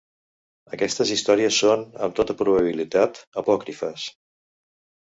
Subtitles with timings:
[0.77, 4.13] Aquestes històries són, amb tota probabilitat, apòcrifes.